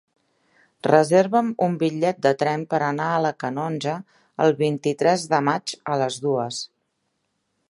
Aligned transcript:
Reserva'm 0.87 1.51
un 1.65 1.75
bitllet 1.83 2.23
de 2.27 2.31
tren 2.41 2.65
per 2.73 2.81
anar 2.87 3.11
a 3.11 3.21
la 3.27 3.35
Canonja 3.45 3.95
el 4.47 4.59
vint-i-tres 4.65 5.31
de 5.35 5.45
maig 5.51 5.81
a 5.95 6.03
les 6.05 6.23
dues. 6.27 6.69